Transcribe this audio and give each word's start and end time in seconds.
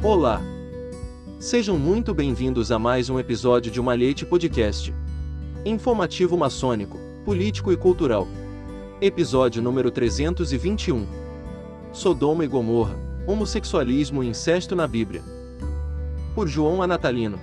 Olá! 0.00 0.40
Sejam 1.40 1.76
muito 1.76 2.14
bem-vindos 2.14 2.70
a 2.70 2.78
mais 2.78 3.10
um 3.10 3.18
episódio 3.18 3.68
de 3.68 3.82
Malhete 3.82 4.24
Podcast. 4.24 4.94
Informativo 5.64 6.38
maçônico, 6.38 6.96
político 7.24 7.72
e 7.72 7.76
cultural. 7.76 8.28
Episódio 9.00 9.60
número 9.60 9.90
321. 9.90 11.04
Sodoma 11.92 12.44
e 12.44 12.46
Gomorra, 12.46 12.94
homossexualismo 13.26 14.22
e 14.22 14.28
incesto 14.28 14.76
na 14.76 14.86
Bíblia. 14.86 15.20
Por 16.32 16.46
João 16.46 16.80
Anatalino. 16.80 17.40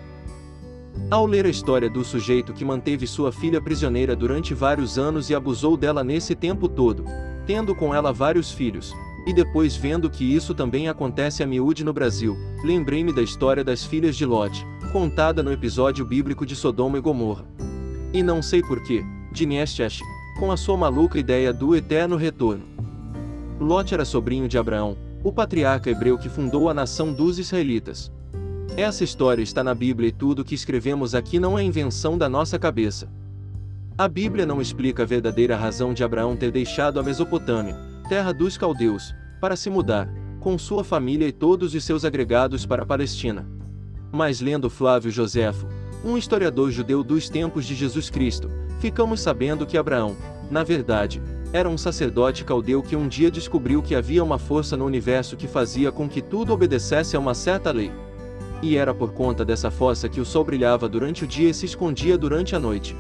Ao 1.12 1.26
ler 1.26 1.46
a 1.46 1.50
história 1.50 1.90
do 1.90 2.06
sujeito 2.06 2.54
que 2.54 2.64
manteve 2.64 3.06
sua 3.06 3.34
filha 3.34 3.62
prisioneira 3.62 4.16
durante 4.16 4.54
vários 4.54 4.98
anos 4.98 5.30
e 5.30 5.36
abusou 5.36 5.76
dela 5.76 6.06
nesse 6.06 6.34
tempo 6.34 6.70
todo, 6.70 7.04
tendo 7.46 7.76
com 7.76 7.94
ela 7.94 8.14
vários 8.14 8.50
filhos, 8.50 8.94
e 9.26 9.34
depois 9.34 9.76
vendo 9.76 10.10
que 10.10 10.24
isso 10.24 10.54
também 10.54 10.88
acontece 10.88 11.42
a 11.42 11.48
miúde 11.48 11.84
no 11.84 11.92
Brasil, 11.92 12.38
lembrei-me 12.64 13.12
da 13.12 13.22
história 13.22 13.64
das 13.64 13.84
filhas 13.84 14.16
de 14.16 14.26
Lot, 14.26 14.66
contada 14.92 15.42
no 15.42 15.52
episódio 15.52 16.06
bíblico 16.06 16.46
de 16.46 16.56
Sodoma 16.56 16.98
e 16.98 17.02
Gomorra. 17.02 17.46
E 18.14 18.22
não 18.22 18.42
sei 18.42 18.62
porquê, 18.62 19.04
Dinestiash, 19.32 20.02
com 20.40 20.52
a 20.52 20.58
sua 20.58 20.78
maluca 20.78 21.18
ideia 21.18 21.52
do 21.52 21.76
eterno 21.76 22.16
retorno. 22.16 22.64
Lot 23.60 23.94
era 23.94 24.06
sobrinho 24.06 24.48
de 24.48 24.58
Abraão, 24.58 24.96
o 25.24 25.32
patriarca 25.32 25.90
hebreu 25.90 26.18
que 26.18 26.30
fundou 26.30 26.70
a 26.70 26.74
nação 26.74 27.12
dos 27.12 27.40
israelitas. 27.40 28.12
Essa 28.78 29.04
história 29.04 29.42
está 29.42 29.64
na 29.64 29.74
Bíblia 29.74 30.10
e 30.10 30.12
tudo 30.12 30.44
o 30.44 30.46
que 30.46 30.54
escrevemos 30.54 31.16
aqui 31.16 31.40
não 31.40 31.58
é 31.58 31.64
invenção 31.64 32.18
da 32.18 32.30
nossa 32.30 32.60
cabeça. 32.60 33.10
A 33.98 34.08
Bíblia 34.08 34.46
não 34.46 34.62
explica 34.62 35.04
a 35.04 35.06
verdadeira 35.06 35.56
razão 35.56 35.94
de 35.94 36.04
Abraão 36.04 36.36
ter 36.36 36.52
deixado 36.52 37.00
a 37.00 37.04
Mesopotâmia, 37.04 37.78
terra 38.08 38.32
dos 38.32 38.58
caldeus, 38.58 39.16
para 39.42 39.56
se 39.56 39.70
mudar, 39.70 40.08
com 40.40 40.58
sua 40.58 40.84
família 40.84 41.28
e 41.28 41.32
todos 41.32 41.74
os 41.74 41.84
seus 41.84 42.06
agregados 42.06 42.66
para 42.66 42.84
a 42.84 42.86
Palestina. 42.86 43.48
Mas 44.12 44.40
lendo 44.42 44.70
Flávio 44.70 45.12
Joséfo, 45.12 45.68
um 46.04 46.18
historiador 46.18 46.70
judeu 46.70 47.04
dos 47.04 47.30
tempos 47.30 47.66
de 47.66 47.74
Jesus 47.74 48.10
Cristo, 48.10 48.50
ficamos 48.80 49.22
sabendo 49.22 49.66
que 49.66 49.78
Abraão, 49.78 50.16
na 50.52 50.64
verdade, 50.64 51.22
era 51.52 51.68
um 51.68 51.78
sacerdote 51.78 52.44
caldeu 52.44 52.84
que 52.84 52.96
um 52.96 53.08
dia 53.08 53.32
descobriu 53.32 53.82
que 53.82 53.96
havia 53.96 54.24
uma 54.24 54.38
força 54.38 54.78
no 54.78 54.86
universo 54.86 55.36
que 55.36 55.48
fazia 55.48 55.92
com 55.92 56.08
que 56.08 56.22
tudo 56.22 56.54
obedecesse 56.54 57.16
a 57.16 57.20
uma 57.20 57.34
certa 57.34 57.72
lei. 57.72 57.92
E 58.62 58.78
era 58.78 58.94
por 58.94 59.14
conta 59.14 59.44
dessa 59.44 59.72
força 59.72 60.08
que 60.08 60.22
o 60.22 60.26
sol 60.26 60.44
brilhava 60.44 60.88
durante 60.88 61.24
o 61.24 61.28
dia 61.28 61.50
e 61.50 61.54
se 61.54 61.66
escondia 61.66 62.18
durante 62.18 62.56
a 62.56 62.60
noite. 62.60 62.96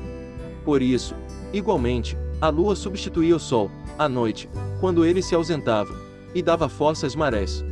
Por 0.63 0.81
isso, 0.81 1.15
igualmente, 1.53 2.17
a 2.41 2.49
lua 2.49 2.75
substituía 2.75 3.35
o 3.35 3.39
sol, 3.39 3.69
à 3.97 4.09
noite, 4.09 4.49
quando 4.79 5.05
ele 5.05 5.21
se 5.21 5.35
ausentava, 5.35 5.93
e 6.33 6.41
dava 6.41 6.67
força 6.67 7.07
às 7.07 7.15
marés. 7.15 7.63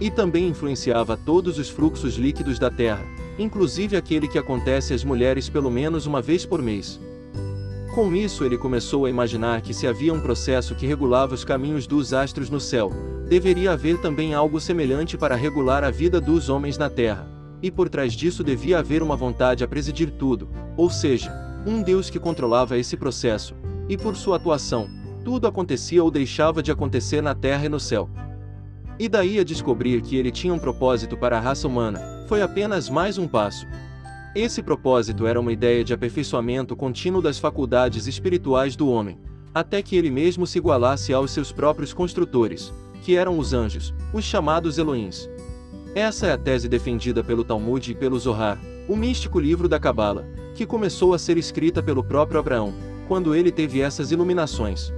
E 0.00 0.10
também 0.10 0.48
influenciava 0.48 1.16
todos 1.16 1.58
os 1.58 1.68
fluxos 1.68 2.14
líquidos 2.16 2.58
da 2.58 2.70
Terra, 2.70 3.04
inclusive 3.38 3.96
aquele 3.96 4.28
que 4.28 4.38
acontece 4.38 4.94
às 4.94 5.04
mulheres 5.04 5.48
pelo 5.48 5.70
menos 5.70 6.06
uma 6.06 6.22
vez 6.22 6.46
por 6.46 6.62
mês. 6.62 7.00
Com 7.94 8.14
isso, 8.14 8.44
ele 8.44 8.58
começou 8.58 9.06
a 9.06 9.10
imaginar 9.10 9.62
que 9.62 9.72
se 9.72 9.86
havia 9.86 10.12
um 10.12 10.20
processo 10.20 10.74
que 10.74 10.86
regulava 10.86 11.34
os 11.34 11.44
caminhos 11.44 11.86
dos 11.86 12.12
astros 12.12 12.50
no 12.50 12.60
céu, 12.60 12.92
deveria 13.26 13.72
haver 13.72 13.98
também 14.00 14.34
algo 14.34 14.60
semelhante 14.60 15.16
para 15.16 15.34
regular 15.34 15.82
a 15.82 15.90
vida 15.90 16.20
dos 16.20 16.50
homens 16.50 16.76
na 16.76 16.90
Terra. 16.90 17.26
E 17.62 17.70
por 17.70 17.88
trás 17.88 18.12
disso 18.12 18.44
devia 18.44 18.80
haver 18.80 19.02
uma 19.02 19.16
vontade 19.16 19.64
a 19.64 19.68
presidir 19.68 20.10
tudo, 20.10 20.48
ou 20.76 20.90
seja, 20.90 21.32
um 21.66 21.82
Deus 21.82 22.10
que 22.10 22.20
controlava 22.20 22.76
esse 22.76 22.98
processo, 22.98 23.54
e 23.88 23.96
por 23.96 24.14
sua 24.14 24.36
atuação, 24.36 24.90
tudo 25.26 25.48
acontecia 25.48 26.04
ou 26.04 26.08
deixava 26.08 26.62
de 26.62 26.70
acontecer 26.70 27.20
na 27.20 27.34
terra 27.34 27.66
e 27.66 27.68
no 27.68 27.80
céu. 27.80 28.08
E 28.96 29.08
daí 29.08 29.40
a 29.40 29.42
descobrir 29.42 30.00
que 30.00 30.14
ele 30.14 30.30
tinha 30.30 30.54
um 30.54 30.58
propósito 30.58 31.16
para 31.16 31.36
a 31.36 31.40
raça 31.40 31.66
humana, 31.66 32.24
foi 32.28 32.42
apenas 32.42 32.88
mais 32.88 33.18
um 33.18 33.26
passo. 33.26 33.66
Esse 34.36 34.62
propósito 34.62 35.26
era 35.26 35.40
uma 35.40 35.52
ideia 35.52 35.82
de 35.82 35.92
aperfeiçoamento 35.92 36.76
contínuo 36.76 37.20
das 37.20 37.40
faculdades 37.40 38.06
espirituais 38.06 38.76
do 38.76 38.88
homem, 38.88 39.18
até 39.52 39.82
que 39.82 39.96
ele 39.96 40.12
mesmo 40.12 40.46
se 40.46 40.58
igualasse 40.58 41.12
aos 41.12 41.32
seus 41.32 41.50
próprios 41.50 41.92
construtores, 41.92 42.72
que 43.02 43.16
eram 43.16 43.36
os 43.36 43.52
anjos, 43.52 43.92
os 44.12 44.22
chamados 44.22 44.78
Elohims. 44.78 45.28
Essa 45.92 46.28
é 46.28 46.32
a 46.34 46.38
tese 46.38 46.68
defendida 46.68 47.24
pelo 47.24 47.42
Talmud 47.42 47.90
e 47.90 47.96
pelo 47.96 48.16
Zohar, 48.16 48.60
o 48.88 48.94
místico 48.94 49.40
livro 49.40 49.68
da 49.68 49.80
Cabala, 49.80 50.24
que 50.54 50.64
começou 50.64 51.14
a 51.14 51.18
ser 51.18 51.36
escrita 51.36 51.82
pelo 51.82 52.04
próprio 52.04 52.38
Abraão, 52.38 52.72
quando 53.08 53.34
ele 53.34 53.50
teve 53.50 53.80
essas 53.80 54.12
iluminações. 54.12 54.92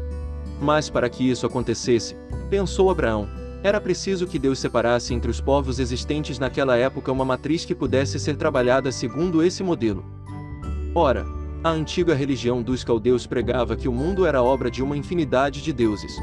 Mas 0.60 0.90
para 0.90 1.08
que 1.08 1.28
isso 1.28 1.46
acontecesse, 1.46 2.16
pensou 2.50 2.90
Abraão, 2.90 3.28
era 3.62 3.80
preciso 3.80 4.26
que 4.26 4.38
Deus 4.38 4.58
separasse 4.58 5.12
entre 5.12 5.30
os 5.30 5.40
povos 5.40 5.78
existentes 5.78 6.38
naquela 6.38 6.76
época 6.76 7.10
uma 7.10 7.24
matriz 7.24 7.64
que 7.64 7.74
pudesse 7.74 8.18
ser 8.18 8.36
trabalhada 8.36 8.92
segundo 8.92 9.42
esse 9.42 9.62
modelo. 9.62 10.04
Ora, 10.94 11.26
a 11.62 11.70
antiga 11.70 12.14
religião 12.14 12.62
dos 12.62 12.84
caldeus 12.84 13.26
pregava 13.26 13.74
que 13.74 13.88
o 13.88 13.92
mundo 13.92 14.24
era 14.24 14.42
obra 14.42 14.70
de 14.70 14.82
uma 14.82 14.96
infinidade 14.96 15.60
de 15.60 15.72
deuses. 15.72 16.16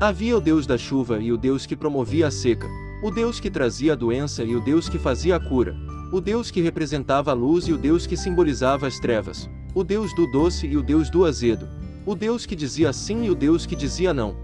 Havia 0.00 0.36
o 0.36 0.40
Deus 0.40 0.64
da 0.64 0.78
chuva 0.78 1.18
e 1.18 1.32
o 1.32 1.36
Deus 1.36 1.66
que 1.66 1.76
promovia 1.76 2.28
a 2.28 2.30
seca, 2.30 2.68
o 3.02 3.10
Deus 3.10 3.40
que 3.40 3.50
trazia 3.50 3.92
a 3.94 3.96
doença 3.96 4.44
e 4.44 4.54
o 4.54 4.60
Deus 4.60 4.88
que 4.88 4.98
fazia 4.98 5.36
a 5.36 5.40
cura, 5.40 5.76
o 6.12 6.20
Deus 6.20 6.50
que 6.50 6.60
representava 6.60 7.32
a 7.32 7.34
luz 7.34 7.66
e 7.66 7.72
o 7.72 7.76
Deus 7.76 8.06
que 8.06 8.16
simbolizava 8.16 8.86
as 8.86 9.00
trevas, 9.00 9.50
o 9.74 9.82
Deus 9.82 10.14
do 10.14 10.26
doce 10.30 10.66
e 10.68 10.76
o 10.76 10.82
Deus 10.82 11.10
do 11.10 11.24
azedo, 11.24 11.68
o 12.04 12.14
Deus 12.14 12.46
que 12.46 12.56
dizia 12.56 12.92
sim 12.92 13.24
e 13.24 13.30
o 13.30 13.34
Deus 13.34 13.66
que 13.66 13.76
dizia 13.76 14.14
não. 14.14 14.36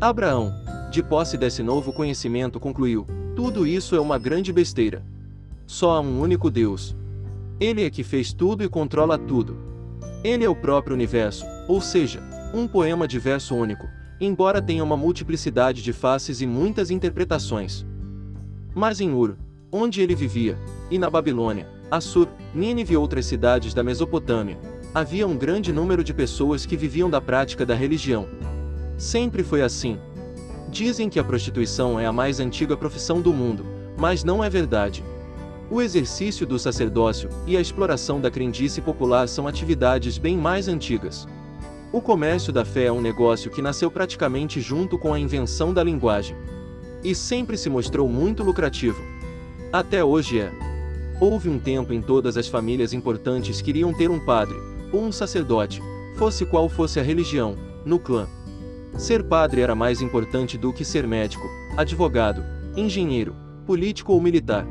Abraão, 0.00 0.52
de 0.90 1.02
posse 1.02 1.36
desse 1.36 1.62
novo 1.62 1.92
conhecimento, 1.92 2.58
concluiu: 2.58 3.06
tudo 3.36 3.66
isso 3.66 3.94
é 3.94 4.00
uma 4.00 4.18
grande 4.18 4.52
besteira. 4.52 5.04
Só 5.66 5.92
há 5.92 6.00
um 6.00 6.20
único 6.20 6.50
Deus. 6.50 6.96
Ele 7.60 7.84
é 7.84 7.90
que 7.90 8.02
fez 8.02 8.32
tudo 8.32 8.62
e 8.62 8.68
controla 8.68 9.16
tudo. 9.16 9.56
Ele 10.24 10.44
é 10.44 10.48
o 10.48 10.56
próprio 10.56 10.94
universo, 10.94 11.46
ou 11.68 11.80
seja, 11.80 12.22
um 12.52 12.68
poema 12.68 13.08
de 13.08 13.18
verso 13.18 13.54
único, 13.54 13.86
embora 14.20 14.60
tenha 14.60 14.84
uma 14.84 14.96
multiplicidade 14.96 15.82
de 15.82 15.92
faces 15.92 16.40
e 16.40 16.46
muitas 16.46 16.90
interpretações. 16.90 17.86
Mas 18.74 19.00
em 19.00 19.12
Ur, 19.12 19.36
onde 19.70 20.00
ele 20.00 20.14
vivia, 20.14 20.58
e 20.90 20.98
na 20.98 21.08
Babilônia, 21.08 21.66
Assur, 21.90 22.28
Nínive 22.54 22.94
e 22.94 22.96
outras 22.96 23.26
cidades 23.26 23.72
da 23.74 23.82
Mesopotâmia, 23.82 24.58
havia 24.94 25.26
um 25.26 25.36
grande 25.36 25.72
número 25.72 26.04
de 26.04 26.12
pessoas 26.12 26.66
que 26.66 26.76
viviam 26.76 27.08
da 27.08 27.20
prática 27.20 27.64
da 27.64 27.74
religião. 27.74 28.28
Sempre 28.98 29.42
foi 29.42 29.62
assim. 29.62 29.98
Dizem 30.68 31.08
que 31.08 31.18
a 31.18 31.24
prostituição 31.24 31.98
é 31.98 32.06
a 32.06 32.12
mais 32.12 32.40
antiga 32.40 32.76
profissão 32.76 33.20
do 33.20 33.32
mundo, 33.32 33.64
mas 33.96 34.22
não 34.22 34.44
é 34.44 34.50
verdade. 34.50 35.02
O 35.70 35.80
exercício 35.80 36.46
do 36.46 36.58
sacerdócio 36.58 37.30
e 37.46 37.56
a 37.56 37.60
exploração 37.60 38.20
da 38.20 38.30
crendice 38.30 38.82
popular 38.82 39.26
são 39.28 39.46
atividades 39.46 40.18
bem 40.18 40.36
mais 40.36 40.68
antigas. 40.68 41.26
O 41.90 42.00
comércio 42.00 42.52
da 42.52 42.64
fé 42.64 42.84
é 42.84 42.92
um 42.92 43.00
negócio 43.00 43.50
que 43.50 43.62
nasceu 43.62 43.90
praticamente 43.90 44.60
junto 44.60 44.98
com 44.98 45.14
a 45.14 45.18
invenção 45.18 45.72
da 45.72 45.82
linguagem. 45.82 46.36
E 47.02 47.14
sempre 47.14 47.56
se 47.56 47.70
mostrou 47.70 48.08
muito 48.08 48.42
lucrativo. 48.42 49.02
Até 49.72 50.04
hoje 50.04 50.40
é. 50.40 50.52
Houve 51.20 51.48
um 51.48 51.58
tempo 51.58 51.92
em 51.92 52.02
todas 52.02 52.36
as 52.36 52.48
famílias 52.48 52.92
importantes 52.92 53.62
queriam 53.62 53.92
ter 53.94 54.10
um 54.10 54.18
padre, 54.18 54.56
ou 54.92 55.02
um 55.02 55.10
sacerdote, 55.12 55.82
fosse 56.16 56.44
qual 56.44 56.68
fosse 56.68 57.00
a 57.00 57.02
religião, 57.02 57.56
no 57.84 57.98
clã. 57.98 58.26
Ser 58.96 59.22
padre 59.22 59.62
era 59.62 59.74
mais 59.74 60.02
importante 60.02 60.58
do 60.58 60.72
que 60.72 60.84
ser 60.84 61.06
médico, 61.06 61.48
advogado, 61.76 62.44
engenheiro, 62.76 63.34
político 63.66 64.12
ou 64.12 64.20
militar. 64.20 64.66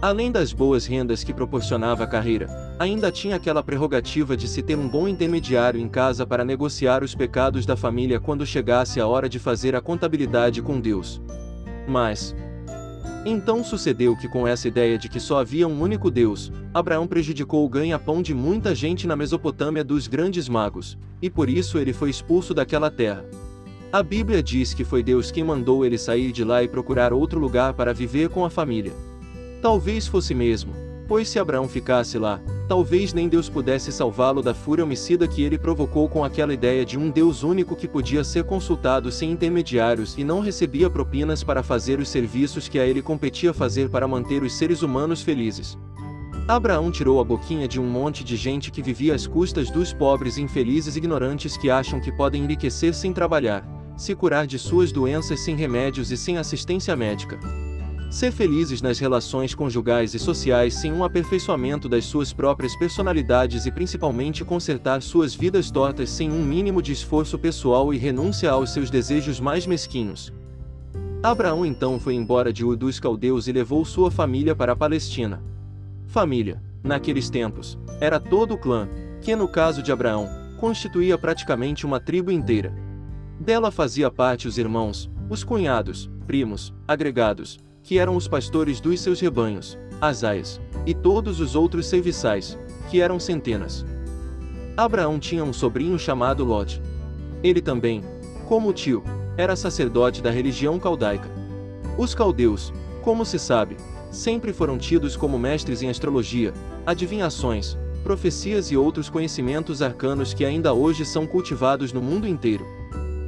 Além 0.00 0.32
das 0.32 0.50
boas 0.50 0.86
rendas 0.86 1.22
que 1.22 1.34
proporcionava 1.34 2.04
a 2.04 2.06
carreira, 2.06 2.48
ainda 2.78 3.12
tinha 3.12 3.36
aquela 3.36 3.62
prerrogativa 3.62 4.34
de 4.34 4.48
se 4.48 4.62
ter 4.62 4.78
um 4.78 4.88
bom 4.88 5.06
intermediário 5.06 5.78
em 5.78 5.88
casa 5.88 6.26
para 6.26 6.42
negociar 6.42 7.04
os 7.04 7.14
pecados 7.14 7.66
da 7.66 7.76
família 7.76 8.18
quando 8.18 8.46
chegasse 8.46 8.98
a 8.98 9.06
hora 9.06 9.28
de 9.28 9.38
fazer 9.38 9.76
a 9.76 9.80
contabilidade 9.82 10.62
com 10.62 10.80
Deus. 10.80 11.20
Mas, 11.86 12.34
então 13.24 13.62
sucedeu 13.62 14.16
que 14.16 14.26
com 14.26 14.46
essa 14.46 14.66
ideia 14.66 14.96
de 14.96 15.08
que 15.08 15.20
só 15.20 15.40
havia 15.40 15.68
um 15.68 15.80
único 15.80 16.10
Deus, 16.10 16.50
Abraão 16.72 17.06
prejudicou 17.06 17.64
o 17.64 17.68
ganha-pão 17.68 18.22
de 18.22 18.32
muita 18.32 18.74
gente 18.74 19.06
na 19.06 19.14
Mesopotâmia 19.14 19.84
dos 19.84 20.06
grandes 20.06 20.48
magos, 20.48 20.96
e 21.20 21.28
por 21.28 21.48
isso 21.48 21.78
ele 21.78 21.92
foi 21.92 22.08
expulso 22.08 22.54
daquela 22.54 22.90
terra. 22.90 23.24
A 23.92 24.02
Bíblia 24.02 24.42
diz 24.42 24.72
que 24.72 24.84
foi 24.84 25.02
Deus 25.02 25.30
quem 25.30 25.44
mandou 25.44 25.84
ele 25.84 25.98
sair 25.98 26.32
de 26.32 26.44
lá 26.44 26.62
e 26.62 26.68
procurar 26.68 27.12
outro 27.12 27.38
lugar 27.38 27.74
para 27.74 27.92
viver 27.92 28.28
com 28.28 28.44
a 28.44 28.50
família. 28.50 28.92
Talvez 29.60 30.06
fosse 30.06 30.34
mesmo, 30.34 30.72
pois 31.06 31.28
se 31.28 31.38
Abraão 31.38 31.68
ficasse 31.68 32.16
lá, 32.16 32.40
talvez 32.70 33.12
nem 33.12 33.28
Deus 33.28 33.48
pudesse 33.48 33.90
salvá-lo 33.90 34.40
da 34.40 34.54
fúria 34.54 34.84
homicida 34.84 35.26
que 35.26 35.42
ele 35.42 35.58
provocou 35.58 36.08
com 36.08 36.22
aquela 36.22 36.54
ideia 36.54 36.84
de 36.84 36.96
um 36.96 37.10
Deus 37.10 37.42
único 37.42 37.74
que 37.74 37.88
podia 37.88 38.22
ser 38.22 38.44
consultado 38.44 39.10
sem 39.10 39.32
intermediários 39.32 40.16
e 40.16 40.22
não 40.22 40.38
recebia 40.38 40.88
propinas 40.88 41.42
para 41.42 41.64
fazer 41.64 41.98
os 41.98 42.08
serviços 42.08 42.68
que 42.68 42.78
a 42.78 42.86
ele 42.86 43.02
competia 43.02 43.52
fazer 43.52 43.90
para 43.90 44.06
manter 44.06 44.44
os 44.44 44.52
seres 44.56 44.82
humanos 44.82 45.20
felizes. 45.20 45.76
Abraão 46.46 46.92
tirou 46.92 47.20
a 47.20 47.24
boquinha 47.24 47.66
de 47.66 47.80
um 47.80 47.90
monte 47.90 48.22
de 48.22 48.36
gente 48.36 48.70
que 48.70 48.80
vivia 48.80 49.16
às 49.16 49.26
custas 49.26 49.68
dos 49.68 49.92
pobres 49.92 50.38
infelizes 50.38 50.94
ignorantes 50.94 51.56
que 51.56 51.68
acham 51.68 52.00
que 52.00 52.12
podem 52.12 52.44
enriquecer 52.44 52.94
sem 52.94 53.12
trabalhar, 53.12 53.66
se 53.96 54.14
curar 54.14 54.46
de 54.46 54.60
suas 54.60 54.92
doenças 54.92 55.40
sem 55.40 55.56
remédios 55.56 56.12
e 56.12 56.16
sem 56.16 56.38
assistência 56.38 56.94
médica. 56.94 57.36
Ser 58.10 58.32
felizes 58.32 58.82
nas 58.82 58.98
relações 58.98 59.54
conjugais 59.54 60.14
e 60.14 60.18
sociais 60.18 60.74
sem 60.74 60.92
um 60.92 61.04
aperfeiçoamento 61.04 61.88
das 61.88 62.04
suas 62.04 62.32
próprias 62.32 62.74
personalidades 62.76 63.66
e 63.66 63.70
principalmente 63.70 64.44
consertar 64.44 65.00
suas 65.00 65.32
vidas 65.32 65.70
tortas 65.70 66.10
sem 66.10 66.30
um 66.30 66.44
mínimo 66.44 66.82
de 66.82 66.92
esforço 66.92 67.38
pessoal 67.38 67.94
e 67.94 67.96
renúncia 67.96 68.50
aos 68.50 68.72
seus 68.72 68.90
desejos 68.90 69.38
mais 69.38 69.64
mesquinhos. 69.64 70.32
Abraão 71.22 71.64
então 71.64 72.00
foi 72.00 72.14
embora 72.14 72.52
de 72.52 72.64
Ur 72.64 72.76
dos 72.76 72.98
Caldeus 72.98 73.46
e 73.46 73.52
levou 73.52 73.84
sua 73.84 74.10
família 74.10 74.56
para 74.56 74.72
a 74.72 74.76
Palestina. 74.76 75.40
Família, 76.08 76.60
naqueles 76.82 77.30
tempos, 77.30 77.78
era 78.00 78.18
todo 78.18 78.54
o 78.54 78.58
clã, 78.58 78.88
que 79.20 79.36
no 79.36 79.46
caso 79.46 79.82
de 79.82 79.92
Abraão, 79.92 80.28
constituía 80.58 81.16
praticamente 81.16 81.86
uma 81.86 82.00
tribo 82.00 82.32
inteira. 82.32 82.74
Dela 83.38 83.70
fazia 83.70 84.10
parte 84.10 84.48
os 84.48 84.58
irmãos, 84.58 85.08
os 85.28 85.44
cunhados, 85.44 86.10
primos, 86.26 86.74
agregados, 86.88 87.58
que 87.82 87.98
eram 87.98 88.16
os 88.16 88.28
pastores 88.28 88.80
dos 88.80 89.00
seus 89.00 89.20
rebanhos, 89.20 89.78
as 90.00 90.24
aias, 90.24 90.60
e 90.86 90.94
todos 90.94 91.40
os 91.40 91.54
outros 91.54 91.86
serviçais, 91.86 92.58
que 92.90 93.00
eram 93.00 93.20
centenas. 93.20 93.84
Abraão 94.76 95.18
tinha 95.18 95.44
um 95.44 95.52
sobrinho 95.52 95.98
chamado 95.98 96.44
Lot. 96.44 96.80
Ele 97.42 97.60
também, 97.60 98.02
como 98.48 98.72
tio, 98.72 99.02
era 99.36 99.56
sacerdote 99.56 100.22
da 100.22 100.30
religião 100.30 100.78
caldaica. 100.78 101.28
Os 101.98 102.14
caldeus, 102.14 102.72
como 103.02 103.24
se 103.24 103.38
sabe, 103.38 103.76
sempre 104.10 104.52
foram 104.52 104.78
tidos 104.78 105.16
como 105.16 105.38
mestres 105.38 105.82
em 105.82 105.88
astrologia, 105.88 106.52
adivinhações, 106.86 107.76
profecias 108.02 108.70
e 108.70 108.76
outros 108.76 109.08
conhecimentos 109.08 109.82
arcanos 109.82 110.34
que 110.34 110.44
ainda 110.44 110.72
hoje 110.72 111.04
são 111.04 111.26
cultivados 111.26 111.92
no 111.92 112.00
mundo 112.00 112.26
inteiro. 112.26 112.66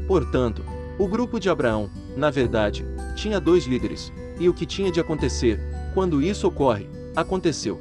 Portanto, 0.07 0.65
o 0.99 1.07
grupo 1.07 1.39
de 1.39 1.49
Abraão, 1.49 1.91
na 2.17 2.31
verdade, 2.31 2.85
tinha 3.15 3.41
dois 3.41 3.65
líderes, 3.65 4.13
e 4.43 4.49
o 4.49 4.53
que 4.53 4.67
tinha 4.67 4.91
de 4.91 4.99
acontecer, 4.99 5.61
quando 5.95 6.21
isso 6.21 6.49
ocorre, 6.49 6.89
aconteceu. 7.15 7.81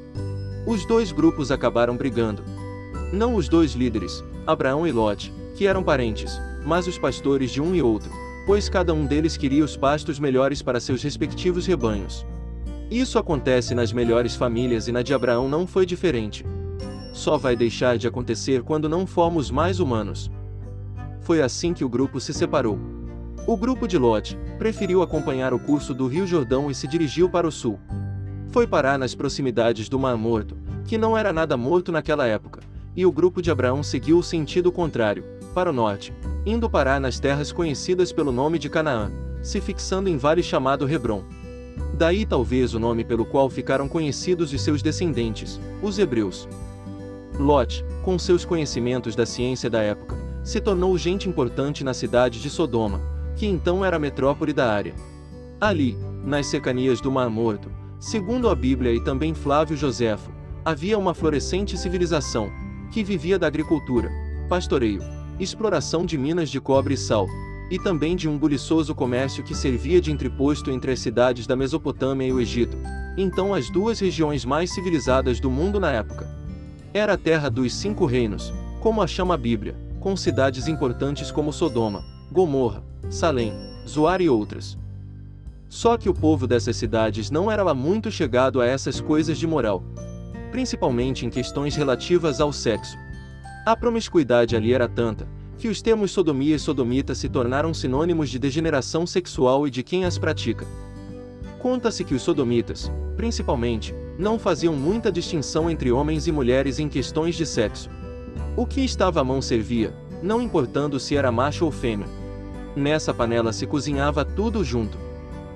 Os 0.67 0.85
dois 0.85 1.11
grupos 1.11 1.49
acabaram 1.49 1.97
brigando. 1.97 2.43
Não 3.11 3.33
os 3.33 3.49
dois 3.49 3.71
líderes, 3.71 4.23
Abraão 4.45 4.85
e 4.85 4.91
Lot, 4.91 5.33
que 5.57 5.65
eram 5.65 5.81
parentes, 5.81 6.39
mas 6.63 6.85
os 6.85 6.99
pastores 6.99 7.49
de 7.49 7.59
um 7.59 7.73
e 7.73 7.81
outro, 7.81 8.11
pois 8.45 8.69
cada 8.69 8.93
um 8.93 9.07
deles 9.07 9.37
queria 9.37 9.65
os 9.65 9.75
pastos 9.75 10.19
melhores 10.19 10.61
para 10.61 10.79
seus 10.79 11.01
respectivos 11.01 11.65
rebanhos. 11.65 12.23
Isso 12.91 13.17
acontece 13.17 13.73
nas 13.73 13.91
melhores 13.91 14.35
famílias 14.35 14.87
e 14.87 14.91
na 14.91 15.01
de 15.01 15.15
Abraão 15.15 15.49
não 15.49 15.65
foi 15.65 15.83
diferente. 15.83 16.45
Só 17.11 17.39
vai 17.39 17.55
deixar 17.55 17.97
de 17.97 18.07
acontecer 18.07 18.61
quando 18.61 18.87
não 18.87 19.07
formos 19.07 19.49
mais 19.49 19.79
humanos. 19.79 20.29
Foi 21.21 21.41
assim 21.41 21.73
que 21.73 21.83
o 21.83 21.89
grupo 21.89 22.19
se 22.19 22.35
separou. 22.35 22.77
O 23.47 23.57
grupo 23.57 23.87
de 23.87 23.97
Lot 23.97 24.37
preferiu 24.61 25.01
acompanhar 25.01 25.55
o 25.55 25.59
curso 25.59 25.91
do 25.91 26.05
Rio 26.05 26.27
Jordão 26.27 26.69
e 26.69 26.75
se 26.75 26.87
dirigiu 26.87 27.27
para 27.27 27.47
o 27.47 27.51
sul. 27.51 27.79
Foi 28.51 28.67
parar 28.67 28.95
nas 28.95 29.15
proximidades 29.15 29.89
do 29.89 29.97
Mar 29.97 30.15
Morto, 30.15 30.55
que 30.85 30.99
não 30.99 31.17
era 31.17 31.33
nada 31.33 31.57
morto 31.57 31.91
naquela 31.91 32.27
época, 32.27 32.59
e 32.95 33.03
o 33.03 33.11
grupo 33.11 33.41
de 33.41 33.49
Abraão 33.49 33.81
seguiu 33.81 34.19
o 34.19 34.23
sentido 34.23 34.71
contrário, 34.71 35.23
para 35.55 35.71
o 35.71 35.73
norte, 35.73 36.13
indo 36.45 36.69
parar 36.69 37.01
nas 37.01 37.19
terras 37.19 37.51
conhecidas 37.51 38.13
pelo 38.13 38.31
nome 38.31 38.59
de 38.59 38.69
Canaã, 38.69 39.11
se 39.41 39.59
fixando 39.59 40.07
em 40.07 40.15
vale 40.15 40.43
chamado 40.43 40.87
Hebron. 40.87 41.23
Daí 41.97 42.23
talvez 42.23 42.75
o 42.75 42.79
nome 42.79 43.03
pelo 43.03 43.25
qual 43.25 43.49
ficaram 43.49 43.87
conhecidos 43.87 44.53
os 44.53 44.61
seus 44.61 44.83
descendentes, 44.83 45.59
os 45.81 45.97
hebreus. 45.97 46.47
Lot, 47.39 47.83
com 48.03 48.19
seus 48.19 48.45
conhecimentos 48.45 49.15
da 49.15 49.25
ciência 49.25 49.71
da 49.71 49.81
época, 49.81 50.15
se 50.43 50.61
tornou 50.61 50.95
gente 50.99 51.27
importante 51.27 51.83
na 51.83 51.95
cidade 51.95 52.39
de 52.39 52.49
Sodoma, 52.51 53.01
que 53.41 53.47
então 53.47 53.83
era 53.83 53.97
metrópole 53.97 54.53
da 54.53 54.71
área. 54.71 54.93
Ali, 55.59 55.97
nas 56.23 56.45
cercanias 56.45 57.01
do 57.01 57.11
Mar 57.11 57.27
Morto, 57.27 57.71
segundo 57.99 58.47
a 58.47 58.53
Bíblia 58.53 58.93
e 58.93 59.03
também 59.03 59.33
Flávio 59.33 59.75
Joséfo, 59.75 60.29
havia 60.63 60.95
uma 60.95 61.15
florescente 61.15 61.75
civilização, 61.75 62.51
que 62.91 63.03
vivia 63.03 63.39
da 63.39 63.47
agricultura, 63.47 64.11
pastoreio, 64.47 65.01
exploração 65.39 66.05
de 66.05 66.19
minas 66.19 66.51
de 66.51 66.61
cobre 66.61 66.93
e 66.93 66.97
sal, 66.97 67.25
e 67.71 67.79
também 67.79 68.15
de 68.15 68.29
um 68.29 68.38
buliçoso 68.38 68.93
comércio 68.93 69.43
que 69.43 69.55
servia 69.55 69.99
de 69.99 70.11
entreposto 70.11 70.69
entre 70.69 70.91
as 70.91 70.99
cidades 70.99 71.47
da 71.47 71.55
Mesopotâmia 71.55 72.27
e 72.27 72.31
o 72.31 72.39
Egito, 72.39 72.77
então 73.17 73.55
as 73.55 73.71
duas 73.71 73.99
regiões 73.99 74.45
mais 74.45 74.71
civilizadas 74.71 75.39
do 75.39 75.49
mundo 75.49 75.79
na 75.79 75.91
época. 75.91 76.29
Era 76.93 77.13
a 77.13 77.17
terra 77.17 77.49
dos 77.49 77.73
cinco 77.73 78.05
reinos, 78.05 78.53
como 78.81 79.01
a 79.01 79.07
chama 79.07 79.33
a 79.33 79.38
Bíblia, 79.38 79.75
com 79.99 80.15
cidades 80.15 80.67
importantes 80.67 81.31
como 81.31 81.51
Sodoma, 81.51 82.03
Gomorra, 82.31 82.90
Salém, 83.11 83.53
Zoar 83.85 84.21
e 84.21 84.29
outras. 84.29 84.77
Só 85.67 85.97
que 85.97 86.07
o 86.07 86.13
povo 86.13 86.47
dessas 86.47 86.77
cidades 86.77 87.29
não 87.29 87.51
era 87.51 87.61
lá 87.61 87.73
muito 87.73 88.09
chegado 88.09 88.61
a 88.61 88.65
essas 88.65 89.01
coisas 89.01 89.37
de 89.37 89.45
moral. 89.45 89.83
Principalmente 90.49 91.25
em 91.25 91.29
questões 91.29 91.75
relativas 91.75 92.39
ao 92.39 92.53
sexo. 92.53 92.97
A 93.65 93.75
promiscuidade 93.75 94.55
ali 94.55 94.73
era 94.73 94.87
tanta, 94.87 95.27
que 95.57 95.67
os 95.67 95.81
termos 95.81 96.11
sodomia 96.11 96.55
e 96.55 96.59
sodomita 96.59 97.13
se 97.13 97.27
tornaram 97.27 97.73
sinônimos 97.73 98.29
de 98.29 98.39
degeneração 98.39 99.05
sexual 99.05 99.67
e 99.67 99.69
de 99.69 99.83
quem 99.83 100.05
as 100.05 100.17
pratica. 100.17 100.65
Conta-se 101.59 102.05
que 102.05 102.15
os 102.15 102.21
sodomitas, 102.21 102.89
principalmente, 103.17 103.93
não 104.17 104.39
faziam 104.39 104.73
muita 104.73 105.11
distinção 105.11 105.69
entre 105.69 105.91
homens 105.91 106.27
e 106.27 106.31
mulheres 106.31 106.79
em 106.79 106.87
questões 106.87 107.35
de 107.35 107.45
sexo. 107.45 107.89
O 108.55 108.65
que 108.65 108.79
estava 108.79 109.19
à 109.19 109.23
mão 109.23 109.41
servia, 109.41 109.93
não 110.23 110.41
importando 110.41 110.97
se 110.97 111.17
era 111.17 111.29
macho 111.29 111.65
ou 111.65 111.71
fêmea. 111.71 112.20
Nessa 112.75 113.13
panela 113.13 113.51
se 113.51 113.68
cozinhava 113.68 114.23
tudo 114.23 114.63
junto. 114.63 114.97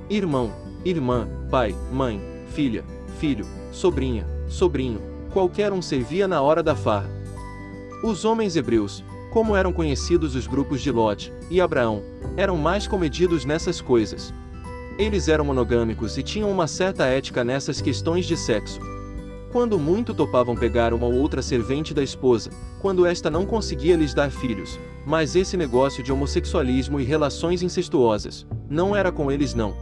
Irmão, 0.09 0.51
irmã, 0.83 1.27
pai, 1.49 1.73
mãe, 1.91 2.21
filha, 2.47 2.83
filho, 3.17 3.45
sobrinha, 3.71 4.27
sobrinho, 4.47 5.01
qualquer 5.31 5.71
um 5.71 5.81
servia 5.81 6.27
na 6.27 6.41
hora 6.41 6.61
da 6.61 6.75
farra. 6.75 7.09
Os 8.03 8.25
homens 8.25 8.55
hebreus, 8.55 9.03
como 9.31 9.55
eram 9.55 9.71
conhecidos 9.71 10.35
os 10.35 10.45
grupos 10.45 10.81
de 10.81 10.91
Lot 10.91 11.33
e 11.49 11.59
Abraão, 11.61 12.03
eram 12.35 12.57
mais 12.57 12.87
comedidos 12.87 13.45
nessas 13.45 13.79
coisas. 13.79 14.33
Eles 14.97 15.27
eram 15.27 15.45
monogâmicos 15.45 16.17
e 16.17 16.23
tinham 16.23 16.51
uma 16.51 16.67
certa 16.67 17.05
ética 17.05 17.43
nessas 17.43 17.81
questões 17.81 18.25
de 18.25 18.37
sexo. 18.37 18.79
Quando 19.51 19.79
muito 19.79 20.13
topavam 20.13 20.55
pegar 20.55 20.93
uma 20.93 21.05
ou 21.05 21.13
outra 21.13 21.41
servente 21.41 21.93
da 21.93 22.03
esposa, 22.03 22.49
quando 22.81 23.05
esta 23.05 23.29
não 23.29 23.45
conseguia 23.45 23.95
lhes 23.95 24.13
dar 24.13 24.29
filhos, 24.29 24.77
mas 25.05 25.35
esse 25.35 25.55
negócio 25.55 26.03
de 26.03 26.11
homossexualismo 26.11 26.99
e 26.99 27.03
relações 27.03 27.61
incestuosas, 27.61 28.45
não 28.69 28.95
era 28.95 29.11
com 29.11 29.31
eles 29.31 29.53
não. 29.53 29.75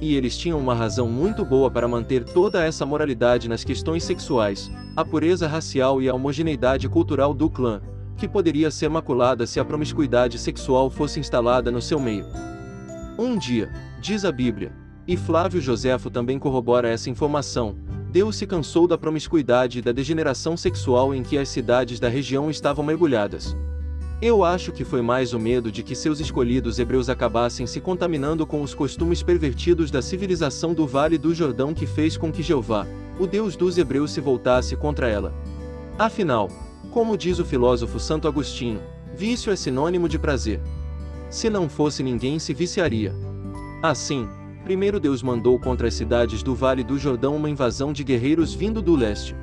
E 0.00 0.16
eles 0.16 0.36
tinham 0.36 0.58
uma 0.58 0.74
razão 0.74 1.06
muito 1.08 1.44
boa 1.44 1.70
para 1.70 1.86
manter 1.86 2.24
toda 2.24 2.64
essa 2.64 2.86
moralidade 2.86 3.48
nas 3.48 3.62
questões 3.62 4.02
sexuais, 4.02 4.70
a 4.96 5.04
pureza 5.04 5.46
racial 5.46 6.00
e 6.00 6.08
a 6.08 6.14
homogeneidade 6.14 6.88
cultural 6.88 7.34
do 7.34 7.50
clã, 7.50 7.80
que 8.16 8.28
poderia 8.28 8.70
ser 8.70 8.88
maculada 8.88 9.46
se 9.46 9.60
a 9.60 9.64
promiscuidade 9.64 10.38
sexual 10.38 10.88
fosse 10.88 11.20
instalada 11.20 11.70
no 11.70 11.82
seu 11.82 12.00
meio. 12.00 12.24
Um 13.18 13.36
dia, 13.36 13.70
diz 14.00 14.24
a 14.24 14.32
Bíblia, 14.32 14.72
e 15.06 15.16
Flávio 15.16 15.60
Joséfo 15.60 16.10
também 16.10 16.38
corrobora 16.38 16.88
essa 16.88 17.10
informação, 17.10 17.76
Deus 18.10 18.36
se 18.36 18.46
cansou 18.46 18.86
da 18.86 18.96
promiscuidade 18.96 19.80
e 19.80 19.82
da 19.82 19.92
degeneração 19.92 20.56
sexual 20.56 21.14
em 21.14 21.22
que 21.22 21.36
as 21.36 21.48
cidades 21.48 21.98
da 21.98 22.08
região 22.08 22.48
estavam 22.48 22.84
mergulhadas. 22.84 23.56
Eu 24.24 24.42
acho 24.42 24.72
que 24.72 24.86
foi 24.86 25.02
mais 25.02 25.34
o 25.34 25.38
medo 25.38 25.70
de 25.70 25.82
que 25.82 25.94
seus 25.94 26.18
escolhidos 26.18 26.78
hebreus 26.78 27.10
acabassem 27.10 27.66
se 27.66 27.78
contaminando 27.78 28.46
com 28.46 28.62
os 28.62 28.72
costumes 28.72 29.22
pervertidos 29.22 29.90
da 29.90 30.00
civilização 30.00 30.72
do 30.72 30.86
Vale 30.86 31.18
do 31.18 31.34
Jordão 31.34 31.74
que 31.74 31.84
fez 31.84 32.16
com 32.16 32.32
que 32.32 32.42
Jeová, 32.42 32.86
o 33.20 33.26
Deus 33.26 33.54
dos 33.54 33.76
hebreus, 33.76 34.12
se 34.12 34.22
voltasse 34.22 34.76
contra 34.76 35.10
ela. 35.10 35.34
Afinal, 35.98 36.48
como 36.90 37.18
diz 37.18 37.38
o 37.38 37.44
filósofo 37.44 38.00
Santo 38.00 38.26
Agostinho, 38.26 38.80
vício 39.14 39.52
é 39.52 39.56
sinônimo 39.56 40.08
de 40.08 40.18
prazer. 40.18 40.58
Se 41.28 41.50
não 41.50 41.68
fosse 41.68 42.02
ninguém 42.02 42.38
se 42.38 42.54
viciaria. 42.54 43.14
Assim, 43.82 44.26
Primeiro 44.64 44.98
Deus 44.98 45.22
mandou 45.22 45.58
contra 45.58 45.88
as 45.88 45.92
cidades 45.92 46.42
do 46.42 46.54
Vale 46.54 46.82
do 46.82 46.98
Jordão 46.98 47.36
uma 47.36 47.50
invasão 47.50 47.92
de 47.92 48.02
guerreiros 48.02 48.54
vindo 48.54 48.80
do 48.80 48.96
leste. 48.96 49.36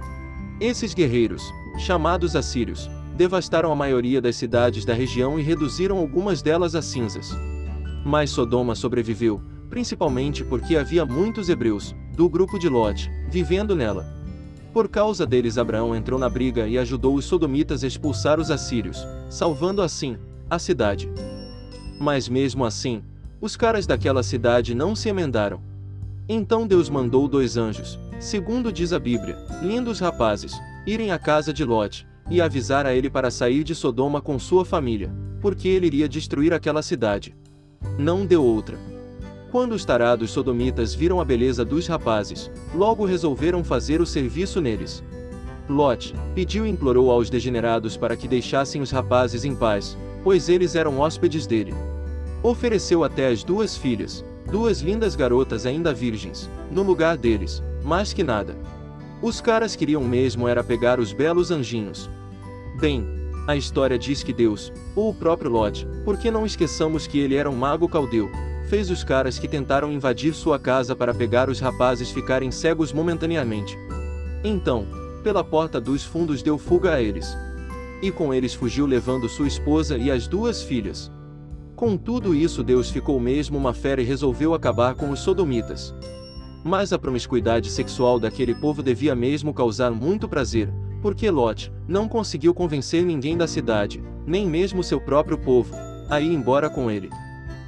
Esses 0.60 0.96
guerreiros, 0.96 1.44
chamados 1.78 2.36
assírios, 2.36 2.90
devastaram 3.16 3.72
a 3.72 3.76
maioria 3.76 4.22
das 4.22 4.36
cidades 4.36 4.86
da 4.86 4.94
região 4.94 5.40
e 5.40 5.44
reduziram 5.44 5.98
algumas 5.98 6.42
delas 6.42 6.76
a 6.76 6.82
cinzas. 6.82 7.32
Mas 8.04 8.32
Sodoma 8.32 8.76
sobreviveu, 8.76 9.42
principalmente 9.70 10.44
porque 10.44 10.76
havia 10.76 11.06
muitos 11.06 11.50
hebreus, 11.50 11.96
do 12.16 12.28
grupo 12.28 12.60
de 12.60 12.68
Lot, 12.68 13.10
vivendo 13.30 13.76
nela. 13.76 14.06
Por 14.74 14.88
causa 14.88 15.26
deles 15.26 15.58
Abraão 15.58 15.96
entrou 15.96 16.20
na 16.20 16.30
briga 16.30 16.68
e 16.68 16.78
ajudou 16.78 17.16
os 17.16 17.26
sodomitas 17.26 17.84
a 17.84 17.88
expulsar 17.88 18.40
os 18.40 18.50
assírios, 18.50 19.06
salvando 19.30 19.82
assim 19.82 20.18
a 20.50 20.58
cidade. 20.58 21.10
Mas 22.00 22.28
mesmo 22.28 22.66
assim, 22.66 23.04
os 23.40 23.56
caras 23.56 23.86
daquela 23.86 24.24
cidade 24.24 24.74
não 24.74 24.96
se 24.96 25.10
emendaram. 25.10 25.62
Então 26.28 26.66
Deus 26.66 26.90
mandou 26.90 27.28
dois 27.28 27.58
anjos, 27.58 28.00
segundo 28.20 28.72
diz 28.72 28.94
a 28.94 29.00
Bíblia, 29.00 29.38
lindos 29.62 30.00
rapazes, 30.00 30.54
irem 30.86 31.12
à 31.12 31.20
casa 31.20 31.54
de 31.54 31.66
Lot, 31.66 32.08
e 32.32 32.40
avisar 32.40 32.86
a 32.86 32.96
ele 32.96 33.10
para 33.10 33.30
sair 33.30 33.62
de 33.62 33.76
Sodoma 33.76 34.22
com 34.22 34.40
sua 34.40 34.64
família, 34.64 35.14
porque 35.42 35.68
ele 35.68 35.88
iria 35.88 36.08
destruir 36.08 36.54
aquela 36.54 36.82
cidade. 36.82 37.36
Não 38.00 38.26
deu 38.26 38.42
outra. 38.42 38.80
Quando 39.52 39.74
os 39.74 39.84
tarados 39.84 40.32
sodomitas 40.32 40.96
viram 40.96 41.20
a 41.20 41.26
beleza 41.26 41.66
dos 41.66 41.88
rapazes, 41.88 42.50
logo 42.74 43.04
resolveram 43.04 43.66
fazer 43.66 44.00
o 44.00 44.06
serviço 44.06 44.62
neles. 44.62 45.04
Lot 45.68 46.16
pediu 46.34 46.66
e 46.66 46.70
implorou 46.70 47.12
aos 47.12 47.30
degenerados 47.30 47.98
para 47.98 48.16
que 48.16 48.30
deixassem 48.30 48.82
os 48.82 48.92
rapazes 48.92 49.44
em 49.44 49.54
paz, 49.54 49.98
pois 50.24 50.48
eles 50.48 50.74
eram 50.74 51.02
hóspedes 51.02 51.46
dele. 51.46 51.74
Ofereceu 52.42 53.04
até 53.04 53.28
as 53.28 53.44
duas 53.44 53.76
filhas, 53.76 54.24
duas 54.50 54.80
lindas 54.80 55.18
garotas 55.18 55.66
ainda 55.66 55.94
virgens, 55.94 56.50
no 56.72 56.82
lugar 56.82 57.18
deles, 57.18 57.62
mais 57.84 58.14
que 58.14 58.24
nada. 58.24 58.56
Os 59.22 59.42
caras 59.42 59.76
queriam 59.76 60.04
mesmo 60.04 60.48
era 60.48 60.64
pegar 60.64 60.98
os 60.98 61.12
belos 61.12 61.52
anjinhos. 61.52 62.10
Bem, 62.82 63.06
a 63.46 63.56
história 63.56 63.96
diz 63.96 64.24
que 64.24 64.34
Deus, 64.34 64.74
ou 64.96 65.12
o 65.12 65.14
próprio 65.14 65.52
Lot, 65.52 65.88
porque 66.04 66.32
não 66.32 66.48
esqueçamos 66.48 67.06
que 67.06 67.20
ele 67.20 67.36
era 67.36 67.48
um 67.48 67.56
mago 67.56 67.88
caldeu, 67.88 68.28
fez 68.70 68.90
os 68.90 69.04
caras 69.04 69.38
que 69.38 69.48
tentaram 69.48 69.92
invadir 69.92 70.34
sua 70.34 70.58
casa 70.58 70.96
para 70.96 71.14
pegar 71.14 71.48
os 71.48 71.60
rapazes 71.60 72.10
ficarem 72.10 72.50
cegos 72.50 72.92
momentaneamente. 72.92 73.78
Então, 74.44 74.88
pela 75.24 75.44
porta 75.44 75.80
dos 75.80 76.04
fundos 76.04 76.42
deu 76.42 76.58
fuga 76.58 76.96
a 76.96 77.02
eles. 77.04 77.38
E 78.02 78.10
com 78.10 78.34
eles 78.34 78.56
fugiu 78.56 78.88
levando 78.88 79.30
sua 79.30 79.48
esposa 79.48 79.96
e 79.96 80.10
as 80.10 80.28
duas 80.28 80.64
filhas. 80.64 81.12
Com 81.76 81.96
tudo 81.96 82.34
isso 82.34 82.64
Deus 82.64 82.90
ficou 82.90 83.20
mesmo 83.20 83.60
uma 83.60 83.76
fera 83.76 84.02
e 84.02 84.06
resolveu 84.06 84.56
acabar 84.56 84.96
com 84.96 85.12
os 85.12 85.20
sodomitas. 85.20 85.94
Mas 86.66 86.92
a 86.92 86.98
promiscuidade 86.98 87.70
sexual 87.70 88.20
daquele 88.20 88.56
povo 88.56 88.82
devia 88.82 89.14
mesmo 89.14 89.54
causar 89.54 89.92
muito 89.92 90.28
prazer, 90.28 90.68
porque 91.02 91.30
Lot 91.30 91.72
não 91.88 92.08
conseguiu 92.08 92.54
convencer 92.54 93.04
ninguém 93.04 93.36
da 93.36 93.48
cidade, 93.48 94.04
nem 94.26 94.48
mesmo 94.48 94.84
seu 94.84 95.02
próprio 95.02 95.38
povo, 95.38 95.74
a 96.10 96.22
ir 96.22 96.32
embora 96.32 96.70
com 96.70 96.92
ele. 96.92 97.10